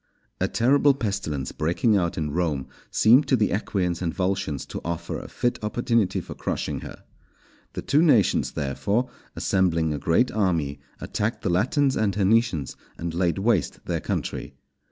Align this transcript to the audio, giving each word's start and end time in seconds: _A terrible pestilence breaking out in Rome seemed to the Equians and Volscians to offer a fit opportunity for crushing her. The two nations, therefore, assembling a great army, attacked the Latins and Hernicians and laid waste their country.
_A 0.43 0.47
terrible 0.47 0.95
pestilence 0.95 1.51
breaking 1.51 1.95
out 1.95 2.17
in 2.17 2.31
Rome 2.31 2.67
seemed 2.89 3.27
to 3.27 3.35
the 3.35 3.51
Equians 3.53 4.01
and 4.01 4.11
Volscians 4.11 4.65
to 4.69 4.81
offer 4.83 5.19
a 5.19 5.27
fit 5.27 5.63
opportunity 5.63 6.19
for 6.19 6.33
crushing 6.33 6.79
her. 6.79 7.03
The 7.73 7.83
two 7.83 8.01
nations, 8.01 8.53
therefore, 8.53 9.11
assembling 9.35 9.93
a 9.93 9.99
great 9.99 10.31
army, 10.31 10.79
attacked 10.99 11.43
the 11.43 11.51
Latins 11.51 11.95
and 11.95 12.15
Hernicians 12.15 12.75
and 12.97 13.13
laid 13.13 13.37
waste 13.37 13.85
their 13.85 14.01
country. 14.01 14.55